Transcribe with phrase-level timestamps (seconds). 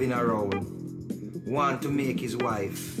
[0.00, 2.98] having around, want to make his wife,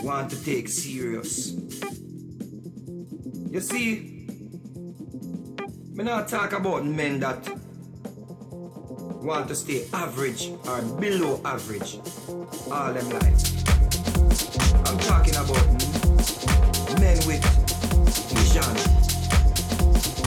[0.00, 1.54] want to take serious.
[3.50, 4.28] You see,
[5.92, 7.48] me not talk about men that
[9.24, 11.98] want to stay average or below average
[12.70, 13.42] all them life.
[14.86, 15.66] I'm talking about
[17.00, 17.42] men with
[18.30, 18.72] vision,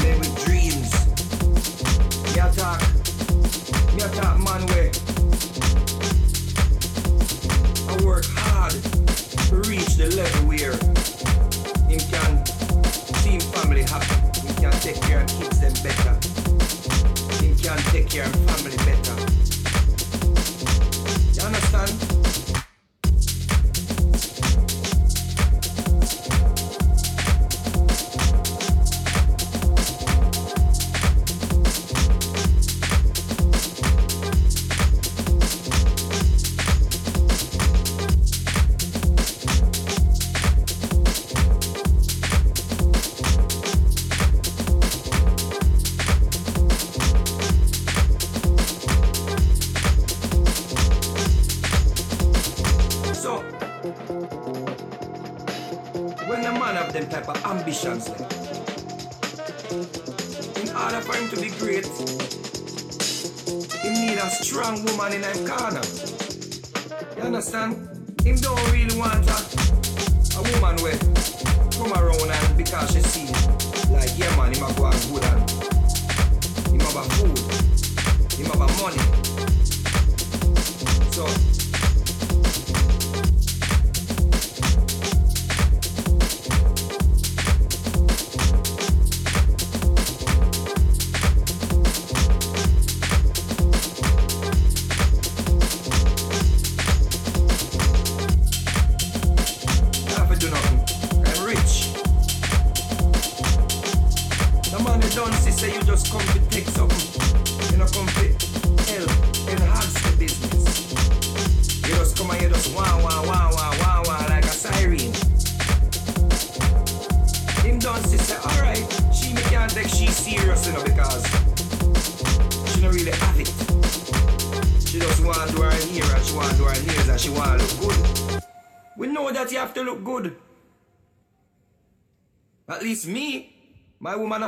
[0.04, 0.92] men with dreams.
[2.36, 2.82] Me attack,
[3.96, 4.79] me attack man with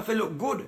[0.01, 0.67] felt look good.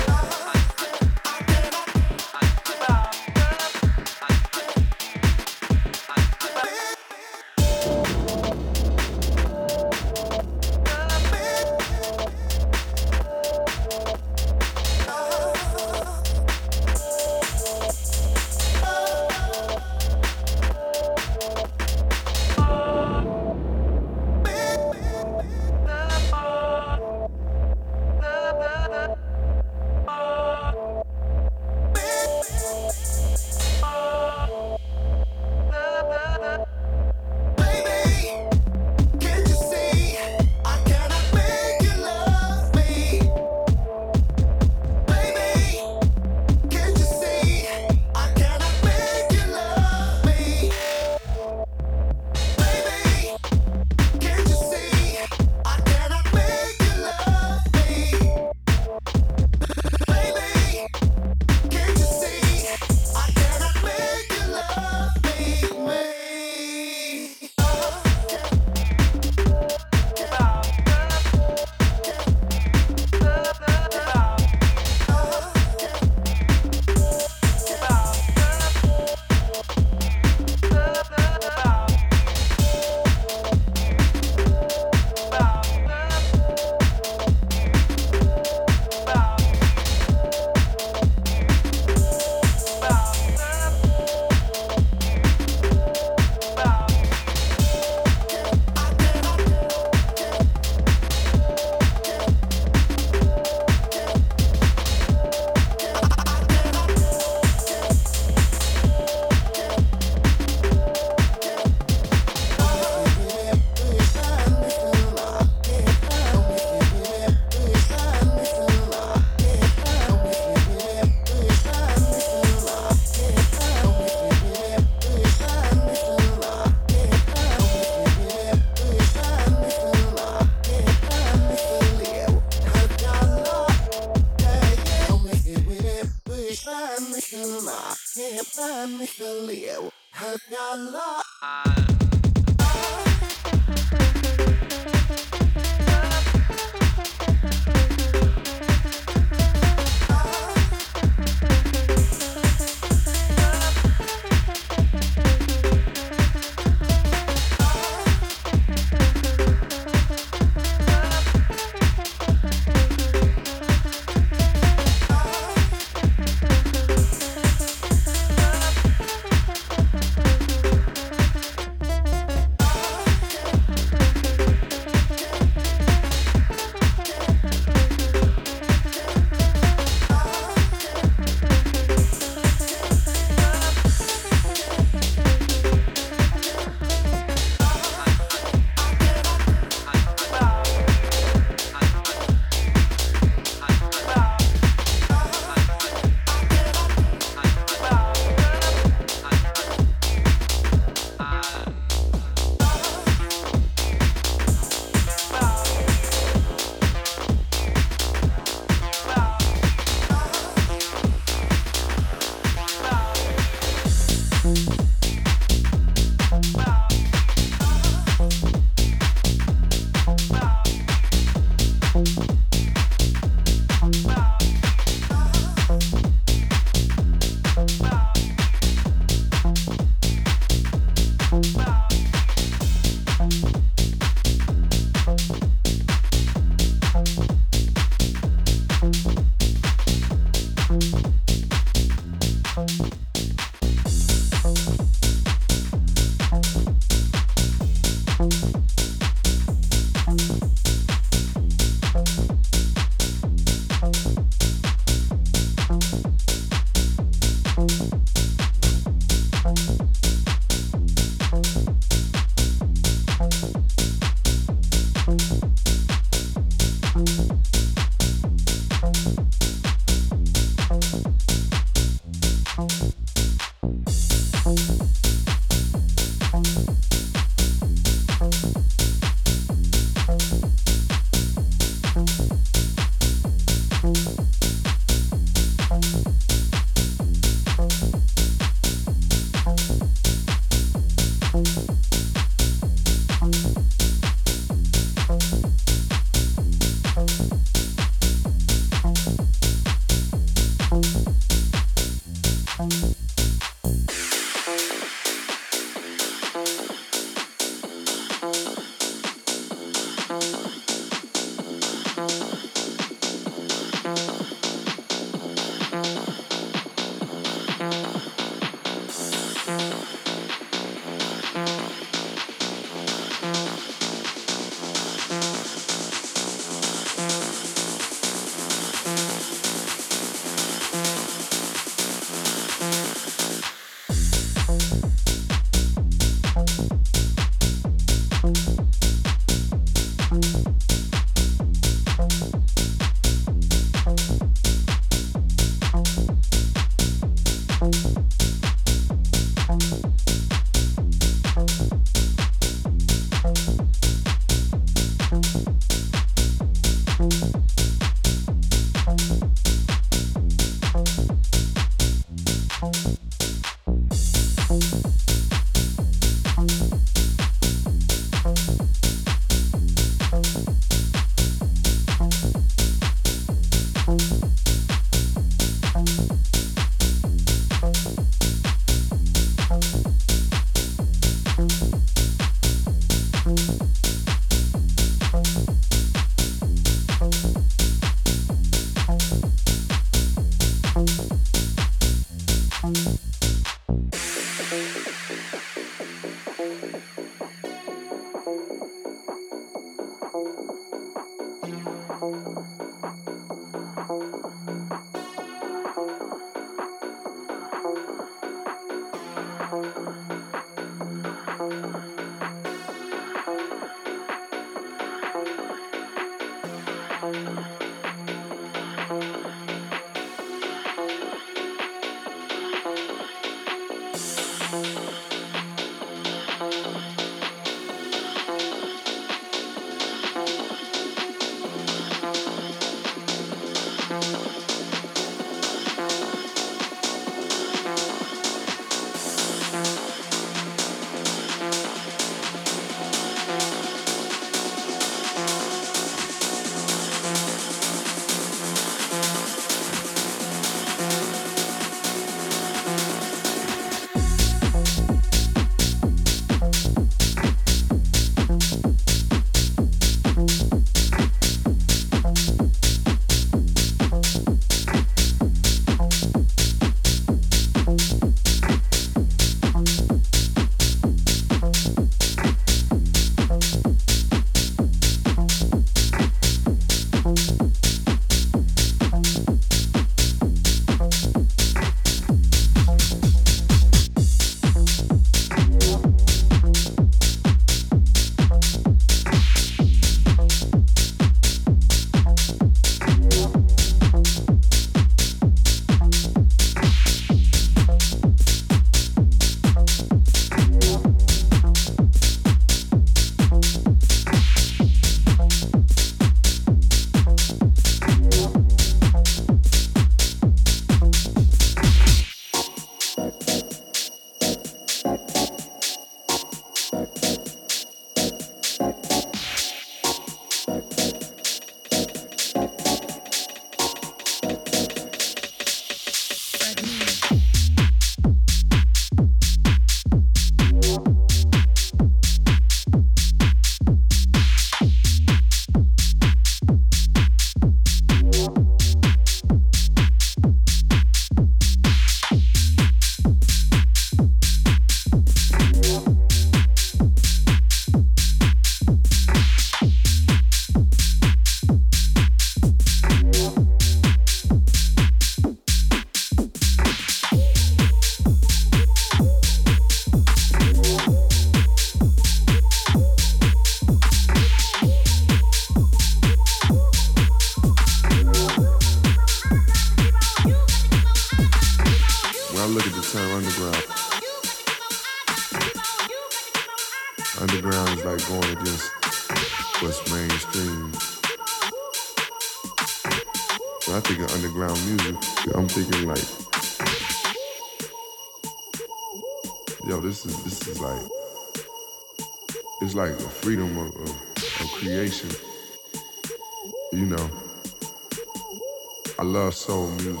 [599.34, 600.00] Soul music.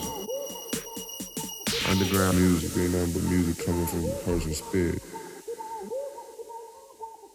[1.88, 5.02] Underground music ain't nothing but music coming from a person's spirit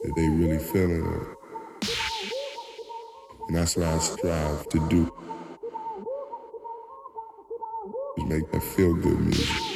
[0.02, 1.38] that they really feeling it.
[3.48, 5.14] And that's what I strive to do.
[8.18, 9.69] Is make that feel good music.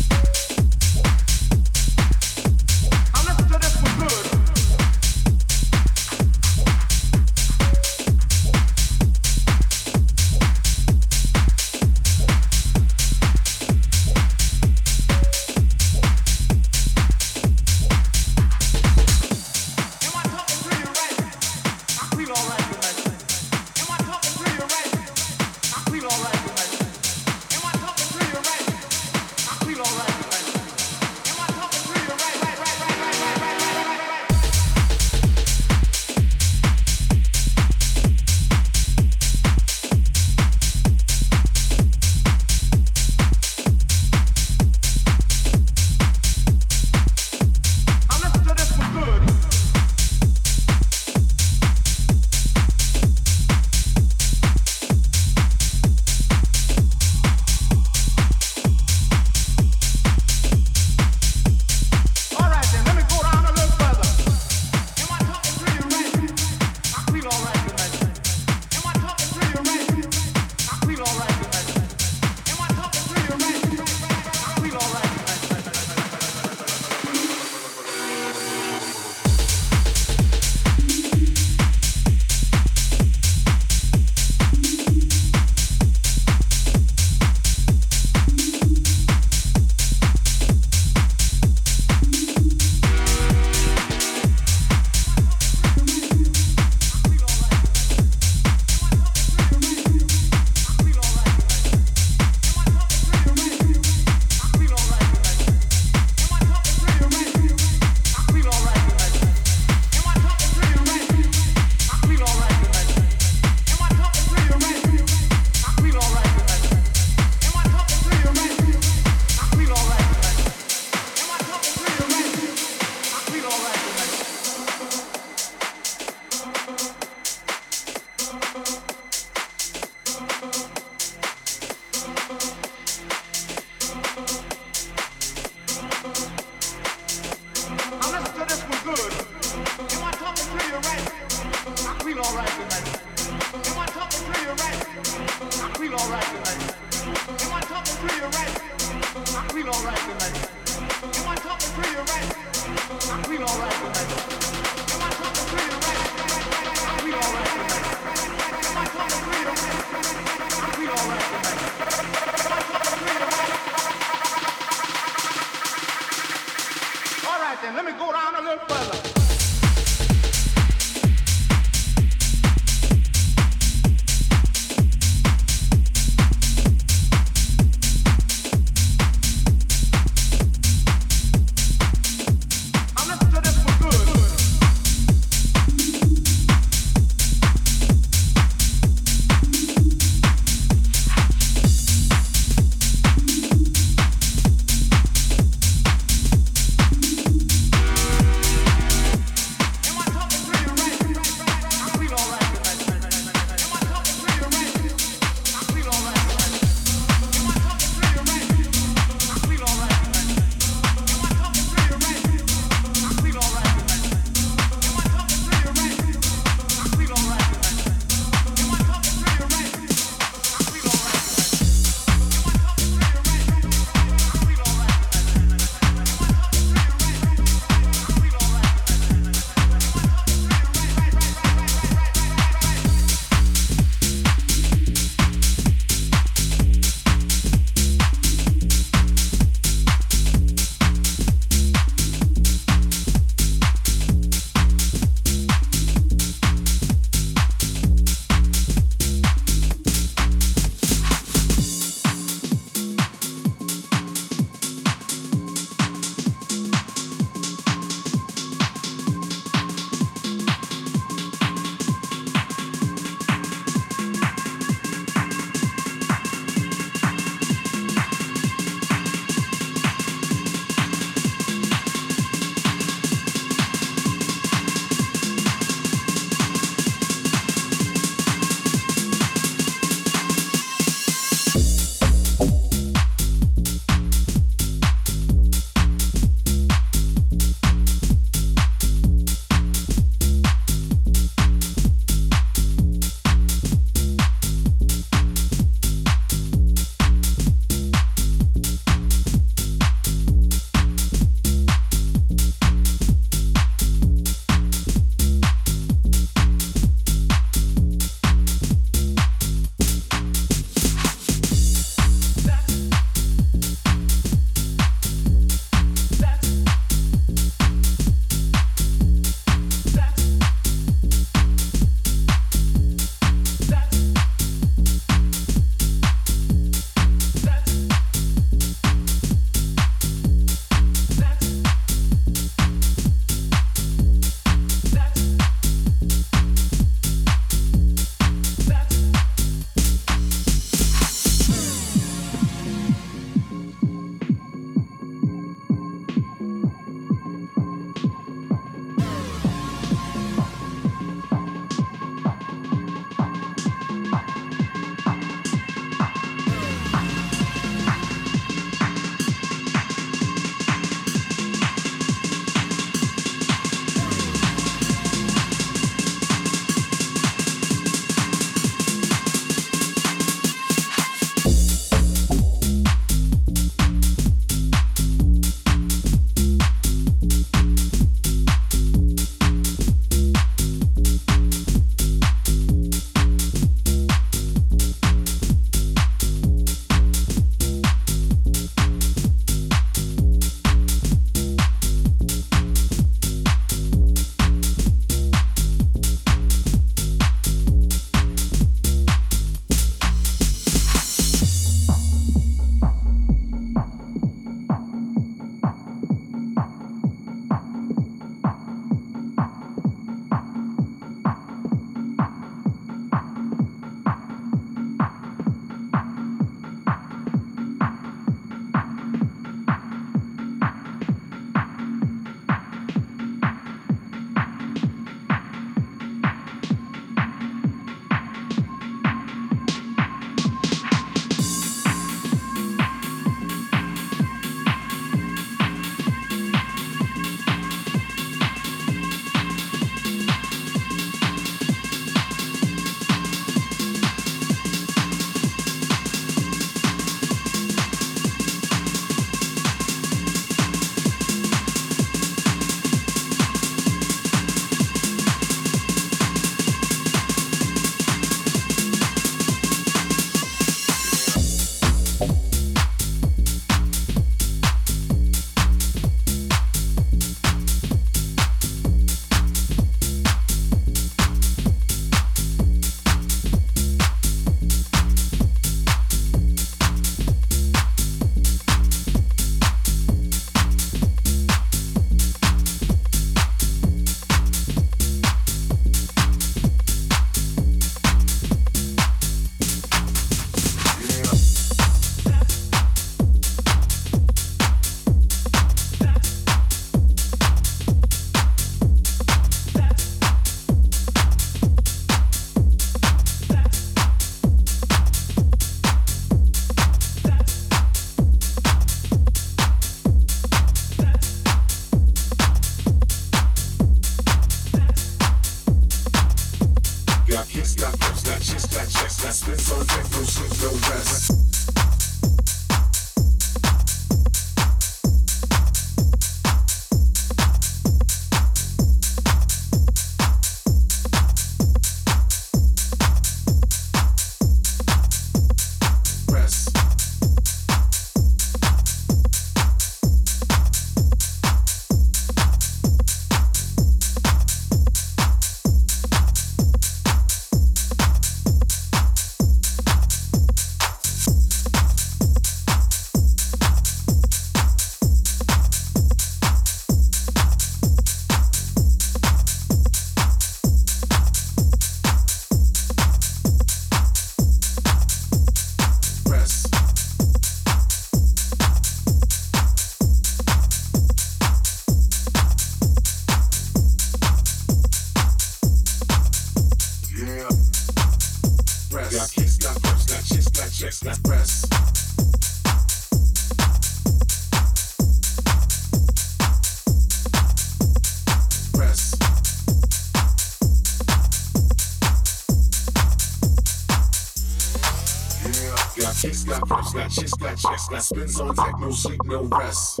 [597.98, 600.00] Spins on tech, no sleep, no rest.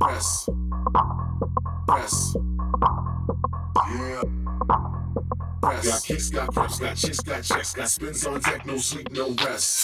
[0.00, 0.48] Rest.
[1.88, 2.36] Rest.
[3.90, 4.22] Yeah.
[5.62, 5.88] Rest.
[5.88, 9.30] Got kicks, got preps, got chicks, got checks, got spins on tech, no sleep, no.
[9.30, 9.81] Rest.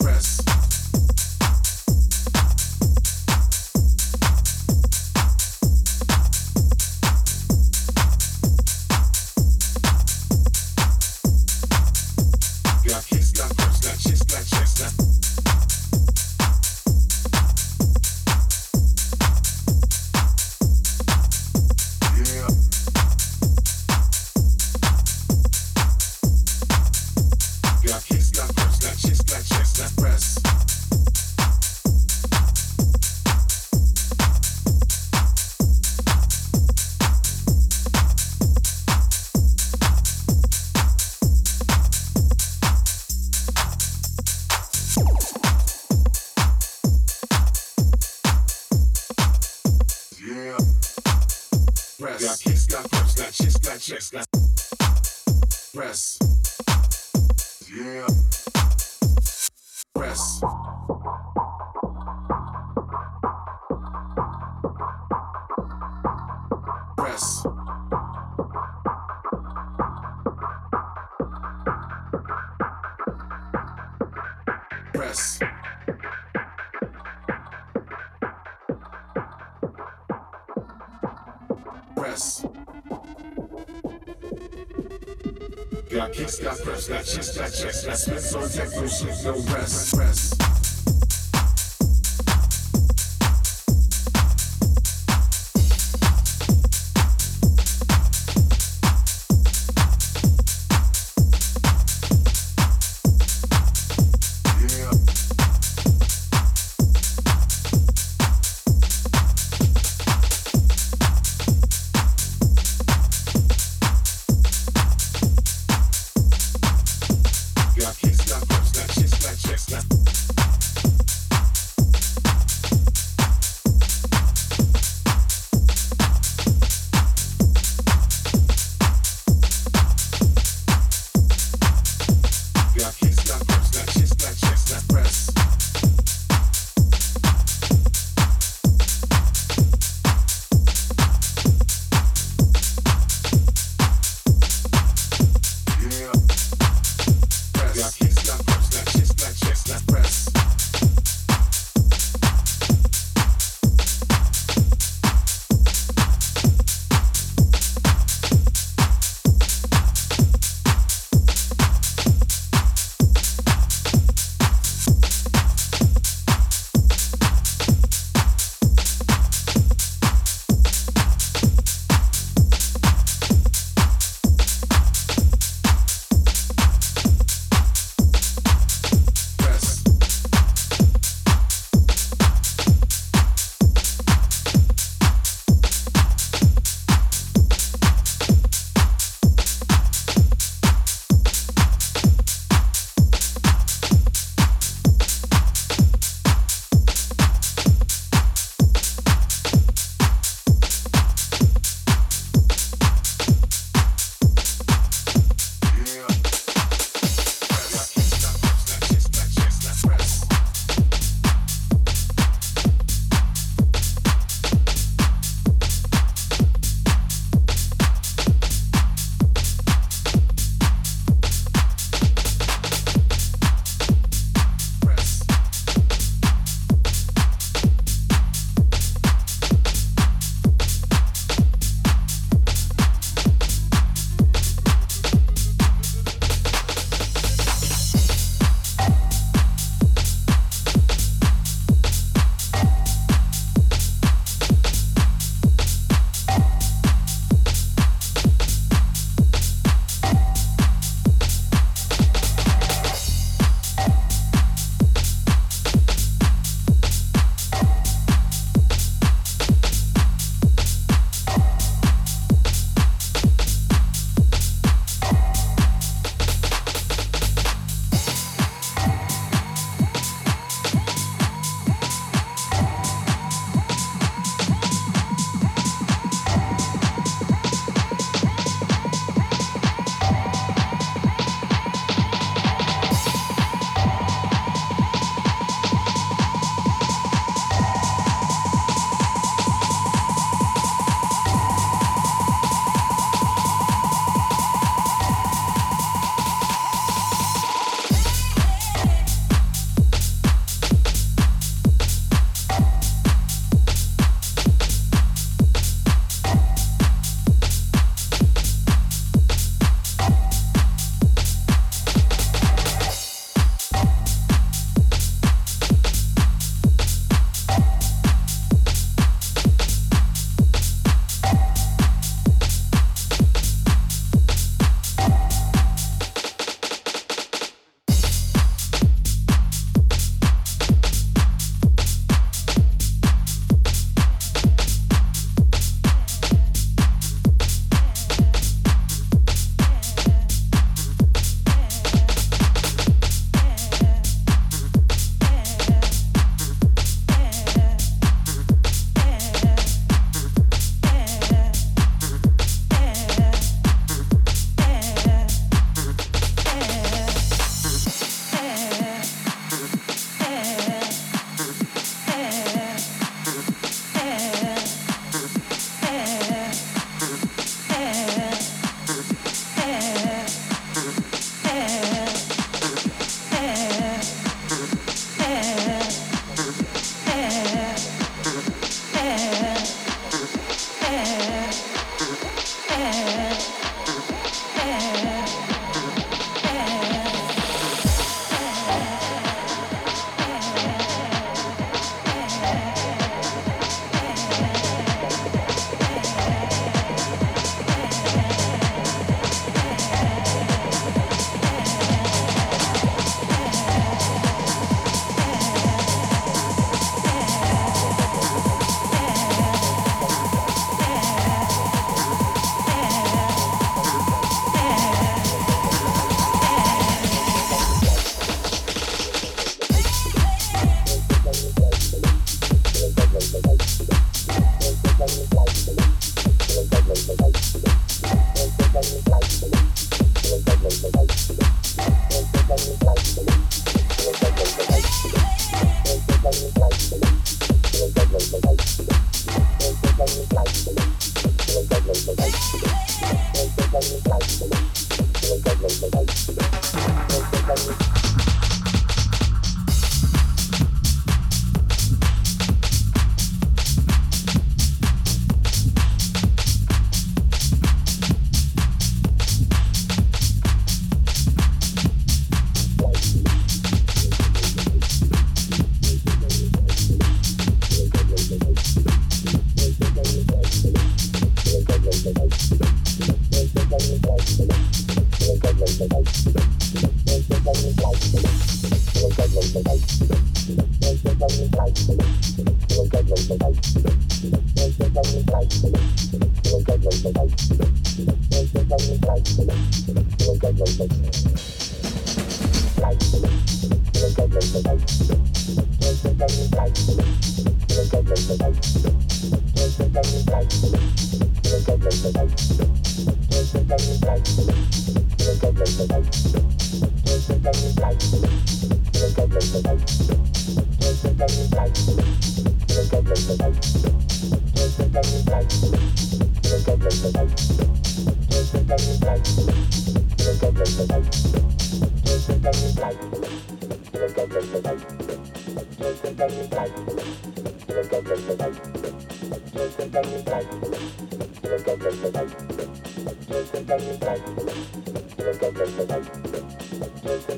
[87.38, 89.14] Got chicks, got checks, got spits on deck, no sleep,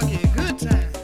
[0.00, 0.99] Talking good time.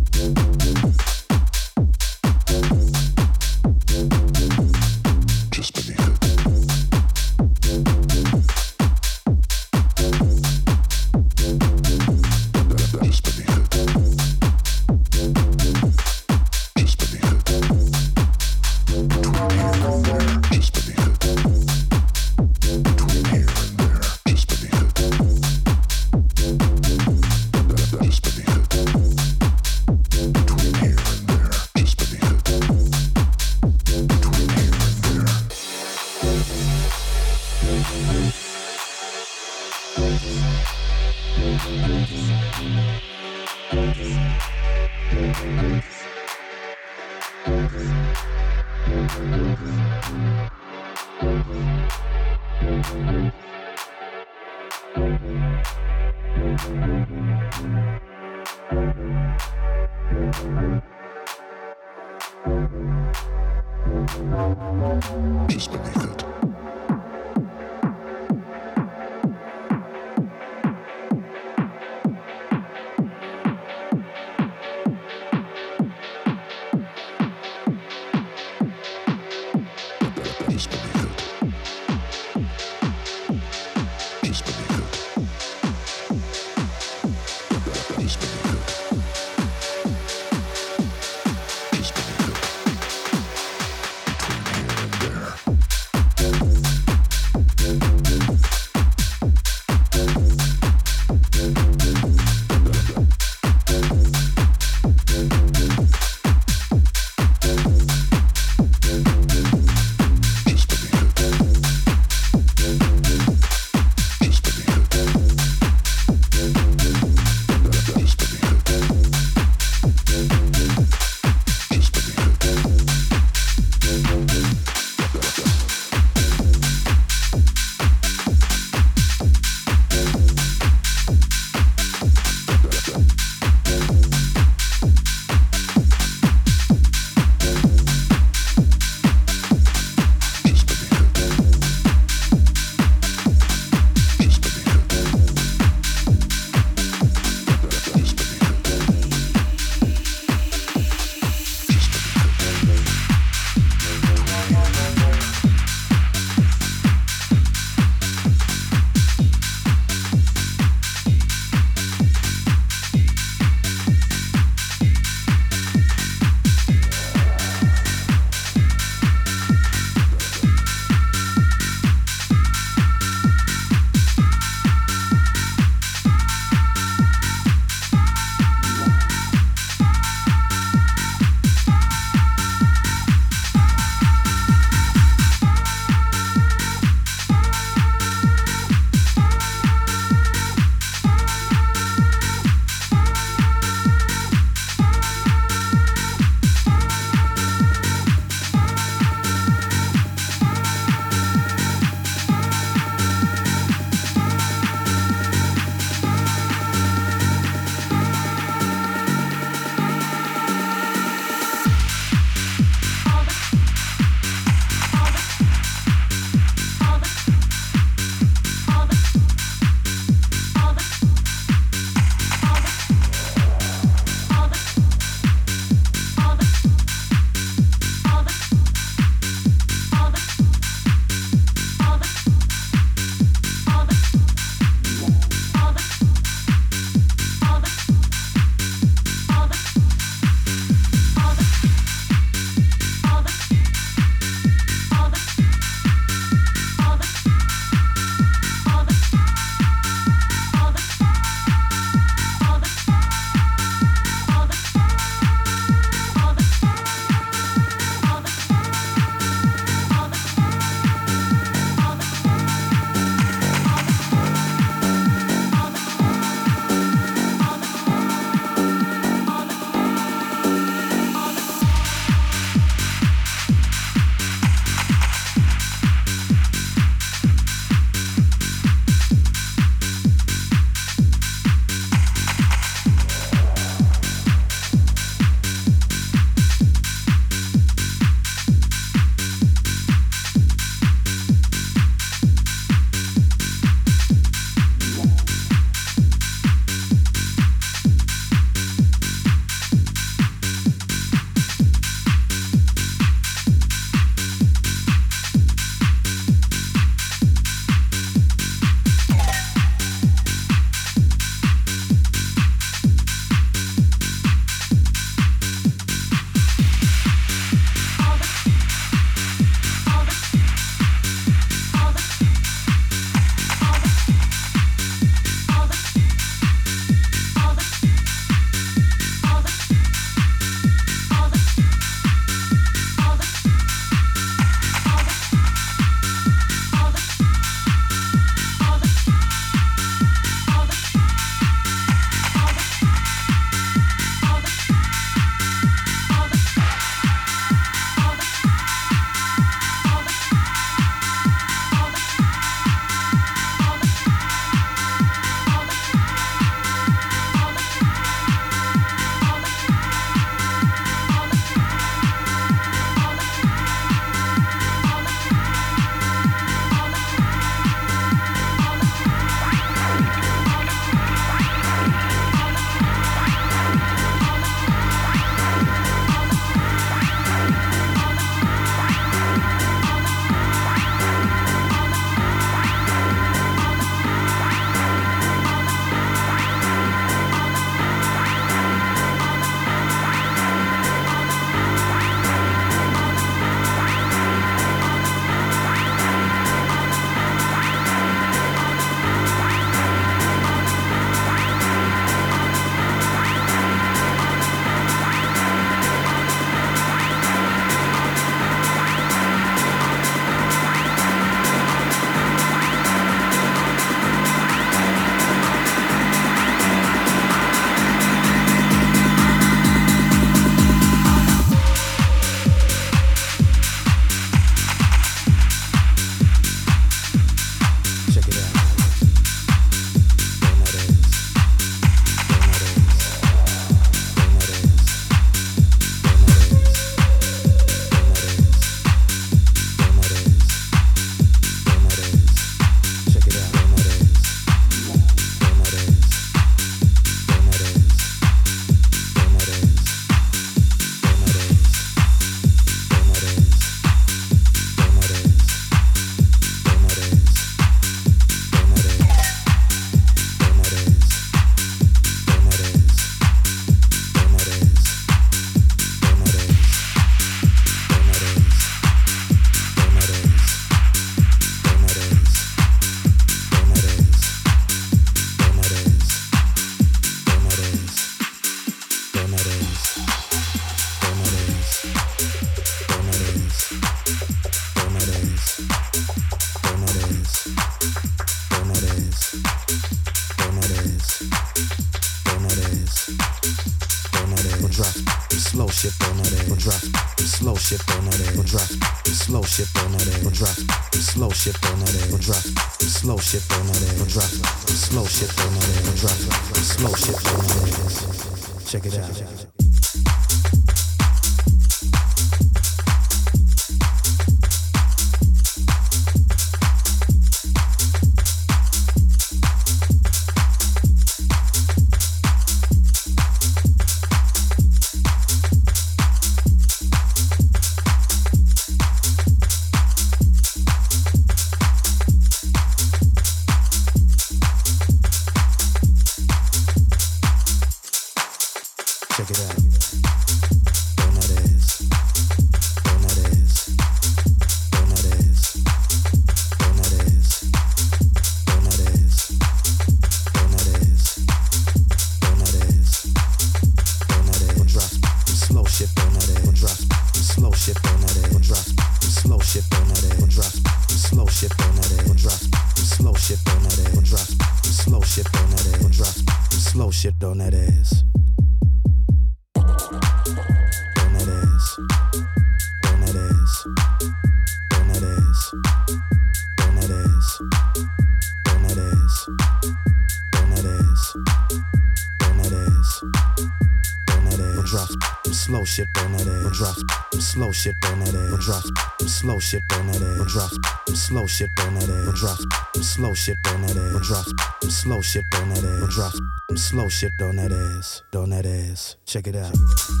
[589.41, 590.31] Shit on that ass.
[590.31, 590.51] Drop
[590.87, 592.19] some slow shit on that ass.
[592.19, 592.37] Drop
[592.75, 594.07] some slow shit on that ass.
[594.07, 594.25] Drop
[594.61, 595.95] some slow shit on that ass.
[595.95, 596.13] Drop
[596.49, 598.01] some slow shit on that ass.
[598.15, 598.95] On that ass.
[599.05, 600.00] Check it out.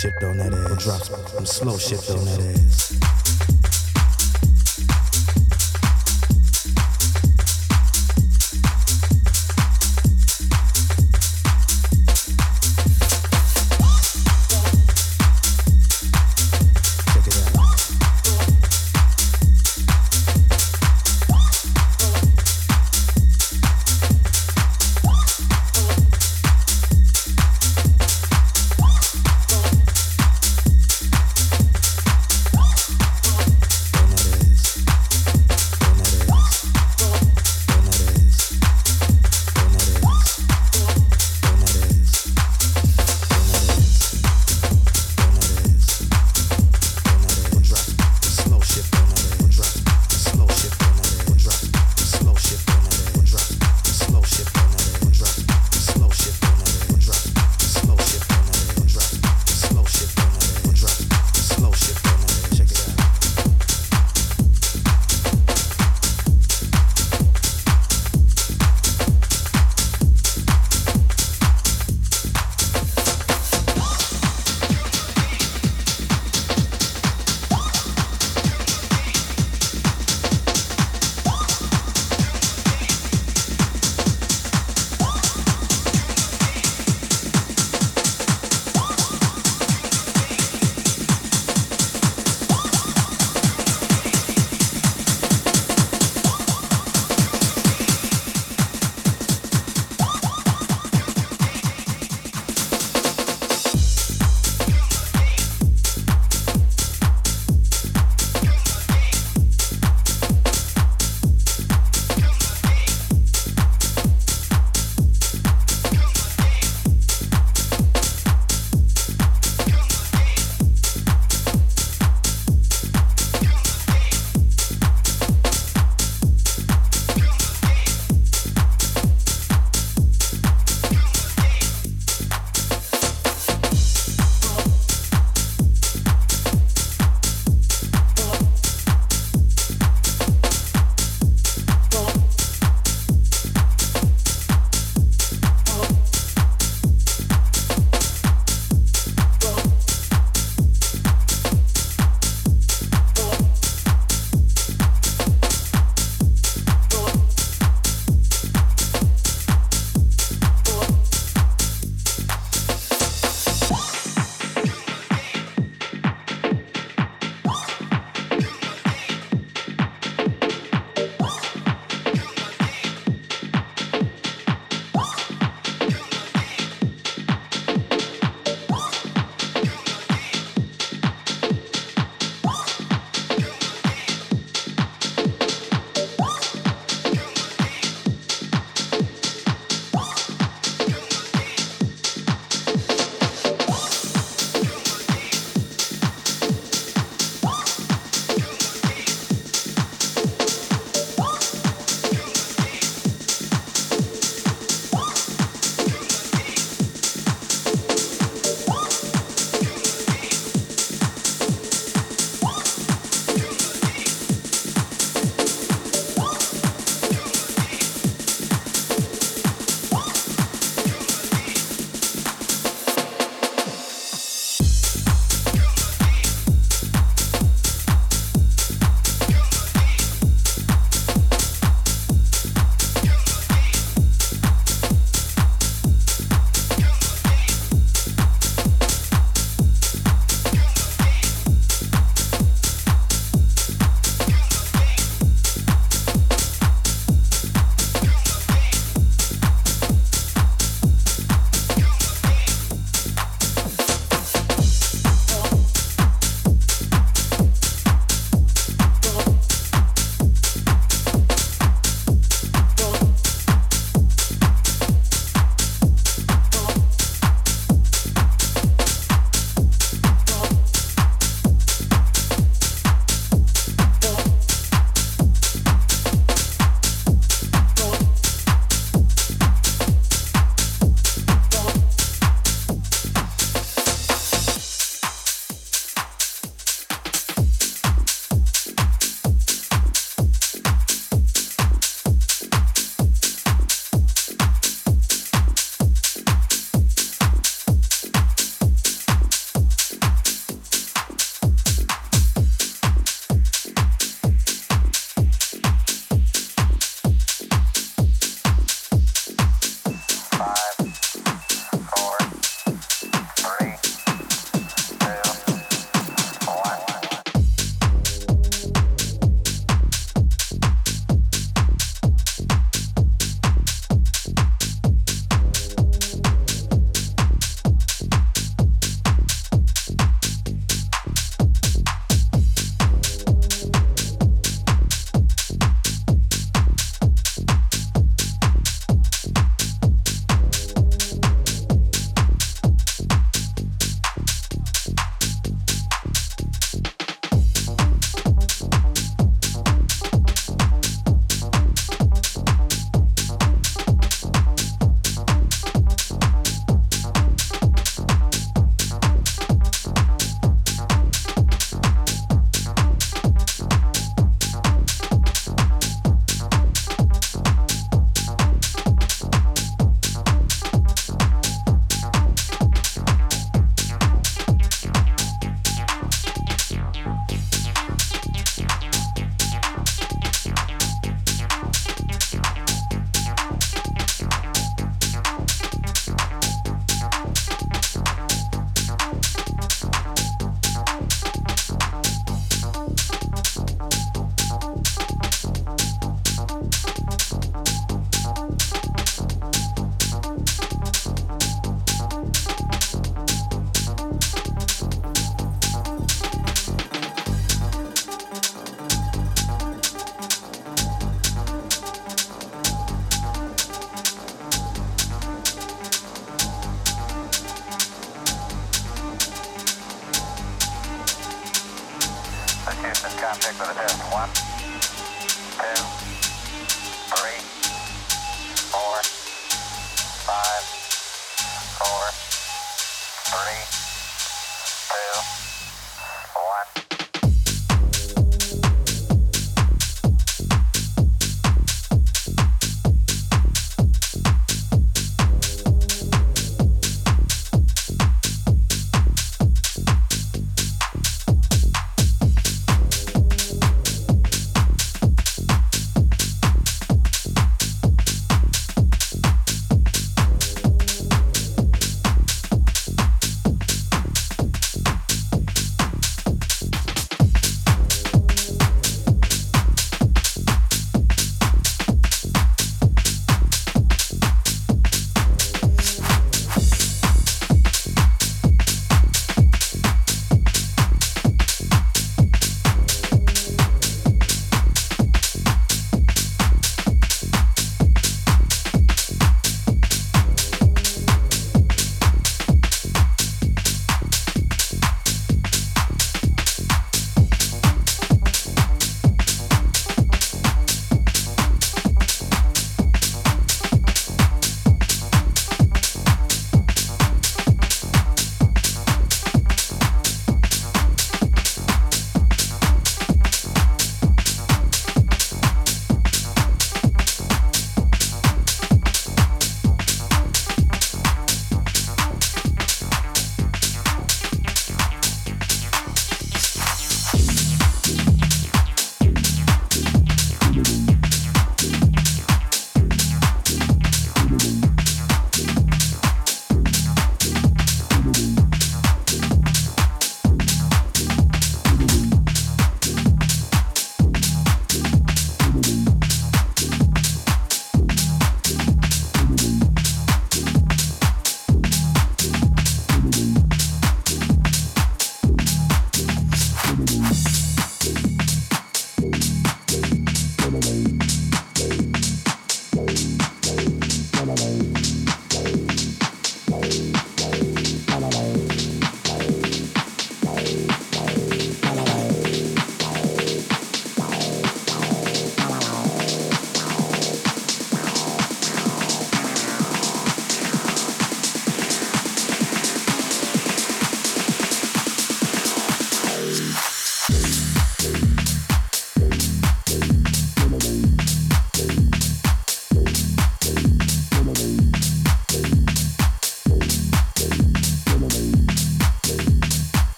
[0.00, 0.84] Shit on that ass.
[0.84, 2.79] Drop some slow shit on that ass.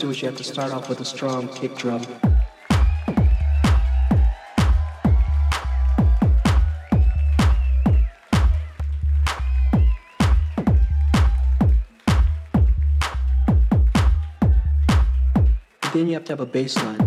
[0.00, 2.02] do is you have to start off with a strong kick drum.
[15.92, 16.99] then you have to have a bass line.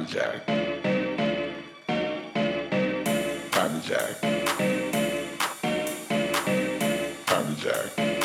[0.00, 0.46] Cotton Jack.
[3.52, 4.16] Cotton Jack.
[7.58, 8.19] Jack.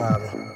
[0.00, 0.49] Father.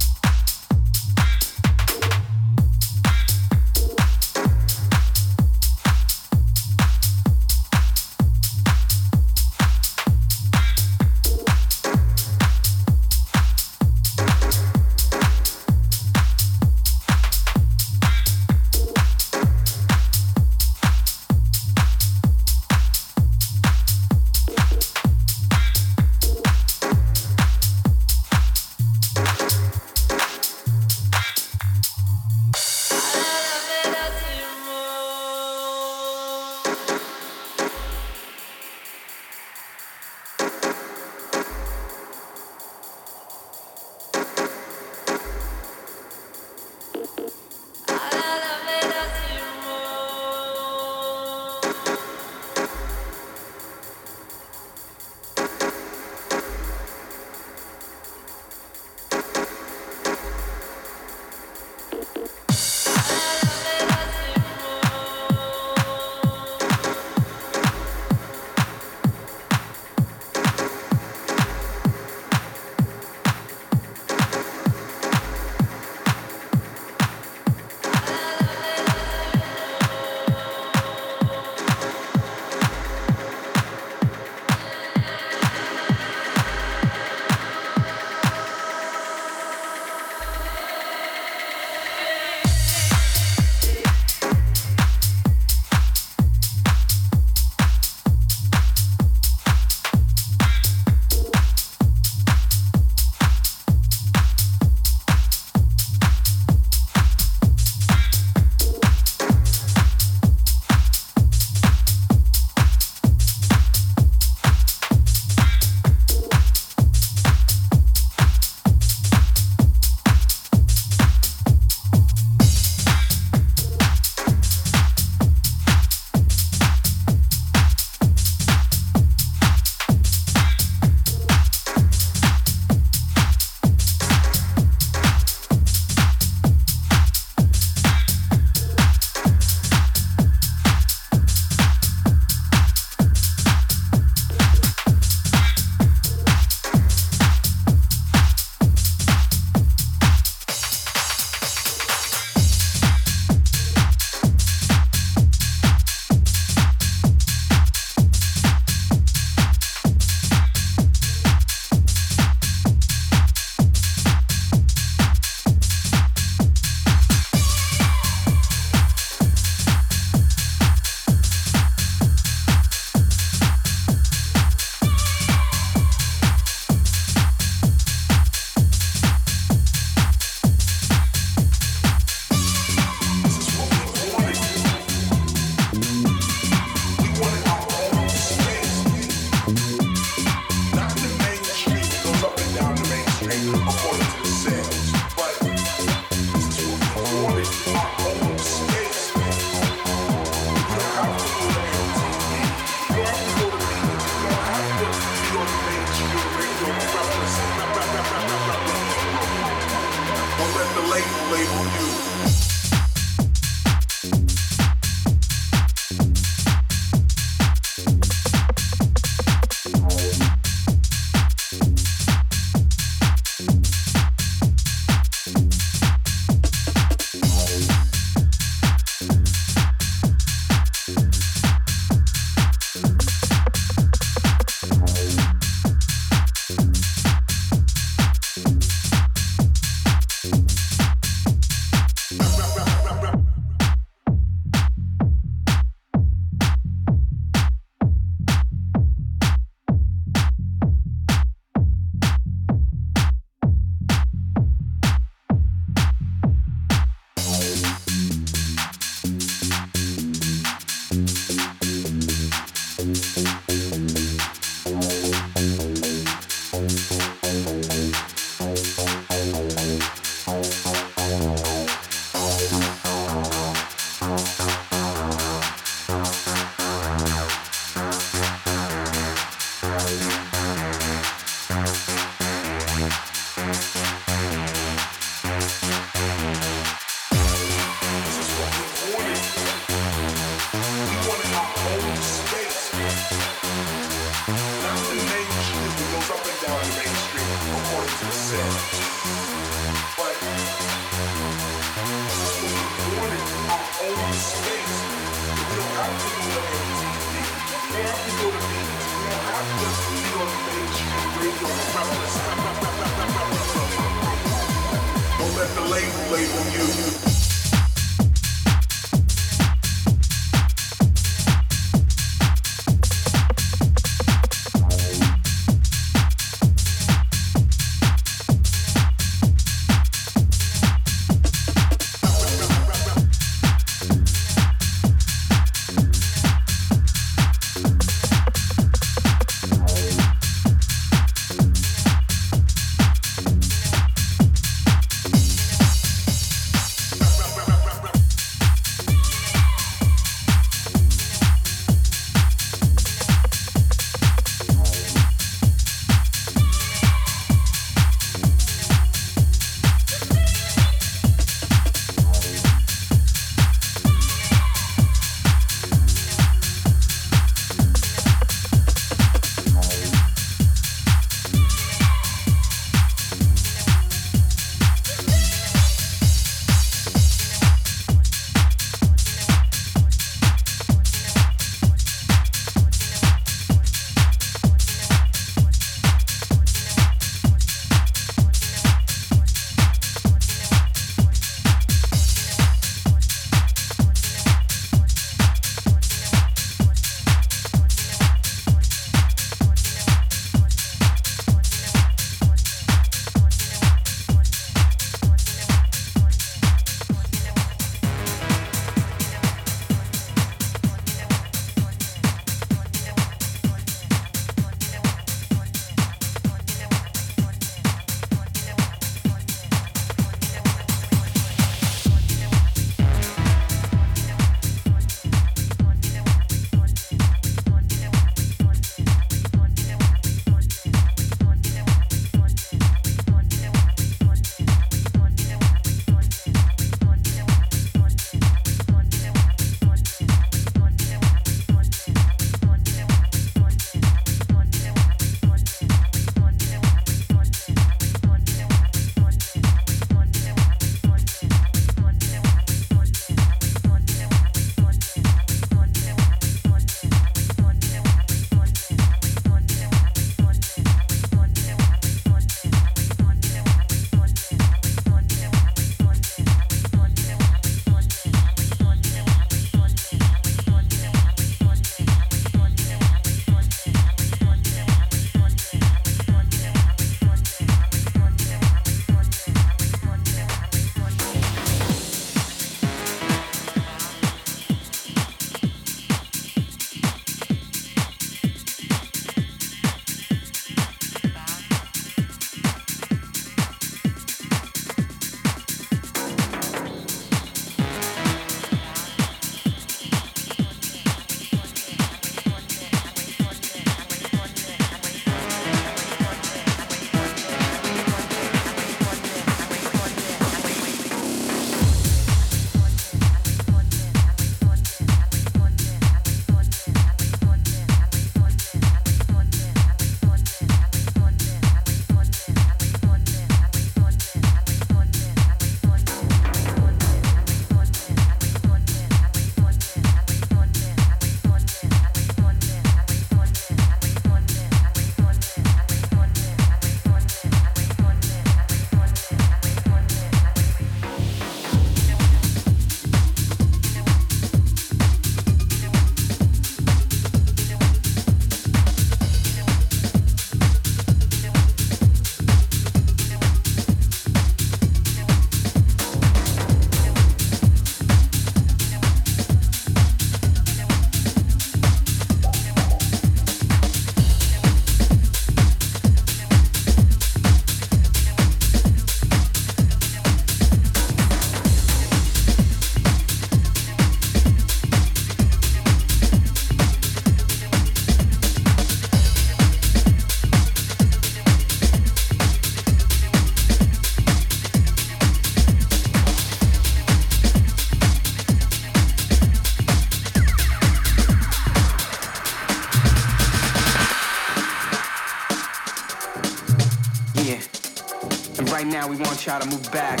[598.90, 600.00] We want y'all to move back.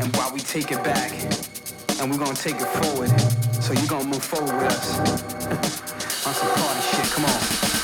[0.00, 1.12] And while we take it back,
[2.00, 3.10] and we're gonna take it forward.
[3.62, 4.98] So you gonna move forward with us.
[6.26, 7.79] On some party shit, come on.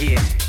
[0.00, 0.39] yeah.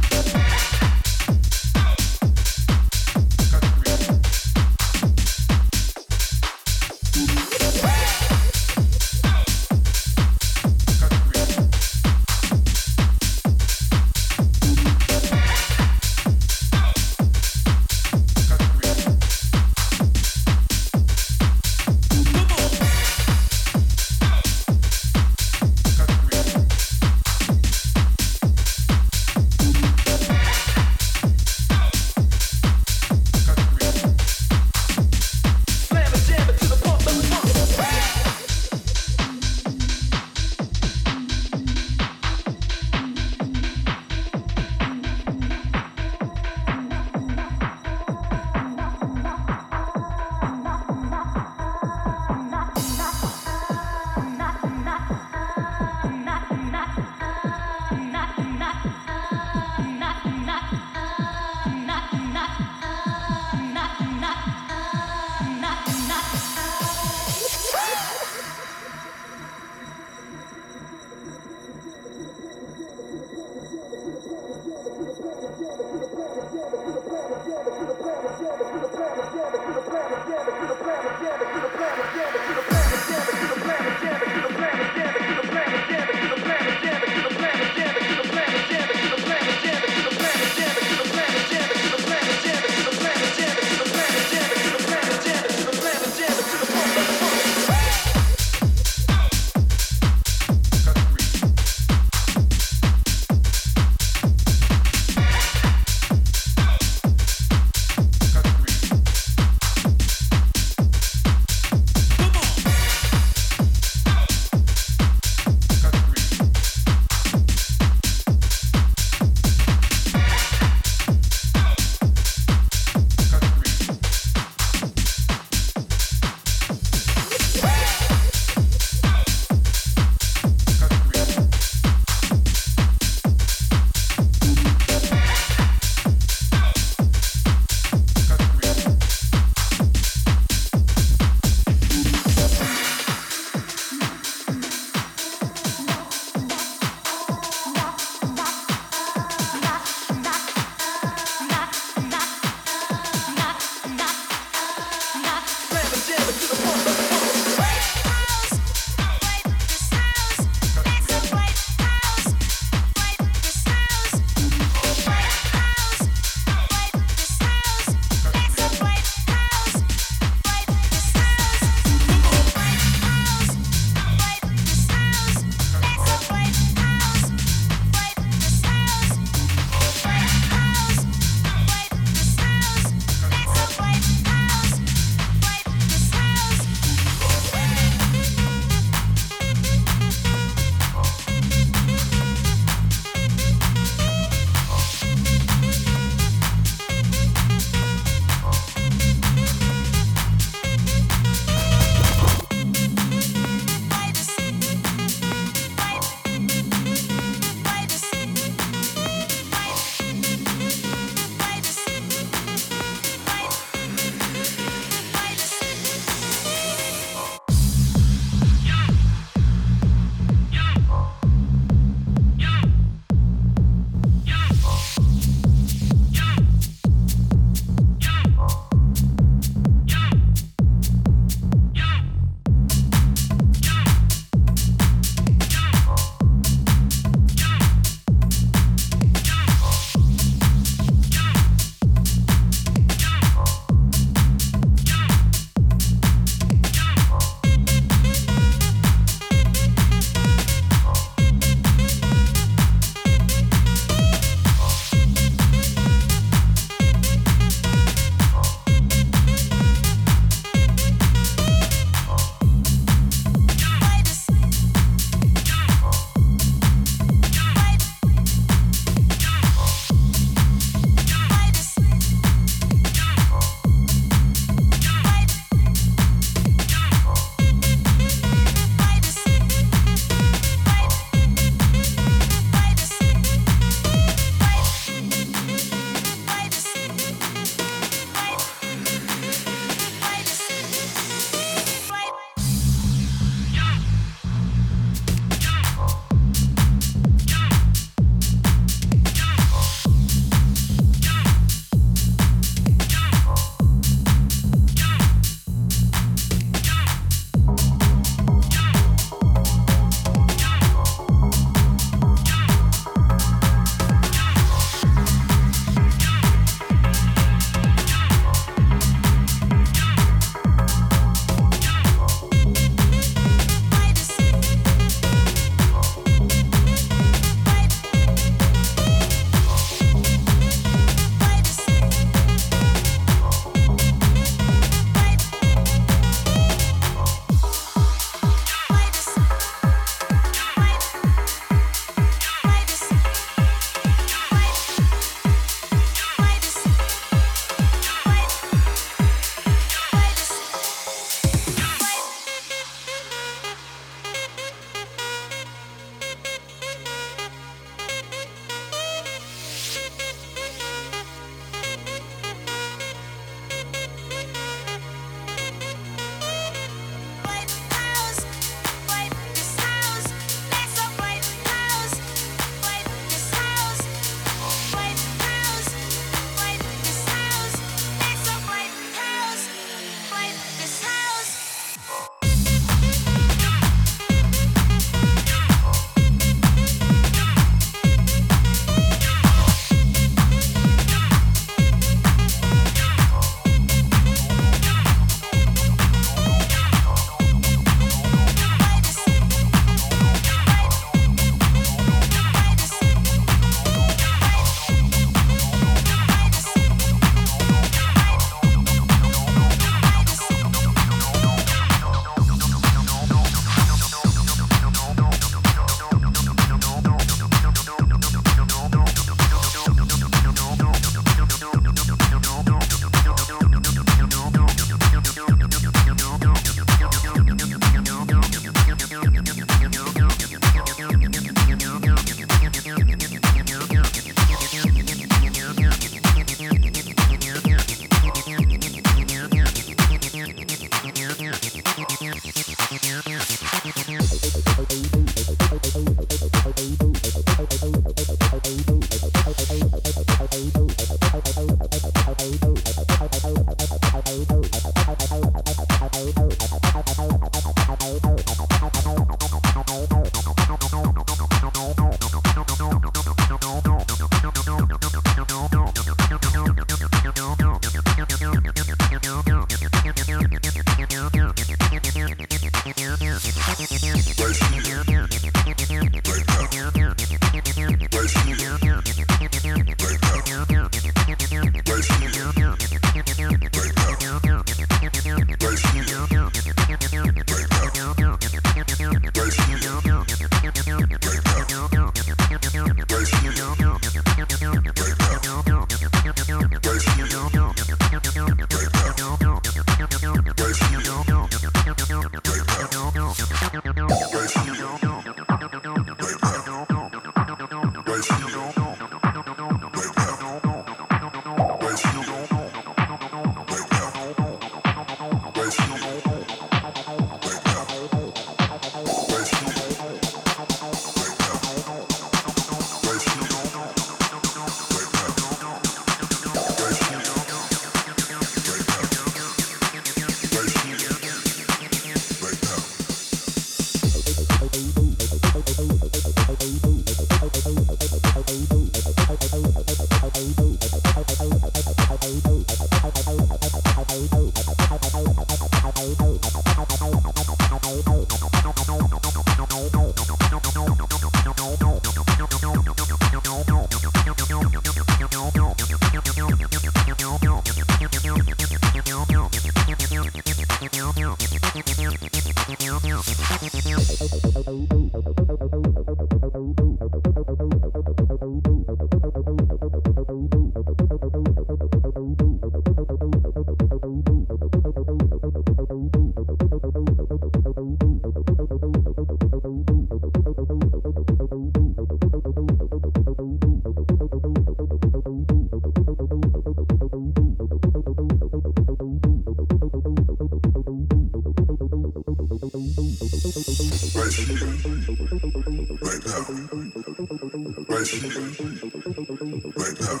[597.92, 600.00] right now,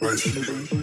[0.00, 0.81] right.